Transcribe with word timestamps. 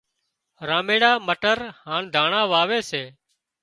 راميڙا 0.67 1.11
مٽر 1.27 1.57
هانَ 1.85 2.03
داڻا 2.13 2.41
واوي 2.51 2.79
سي 2.89 3.03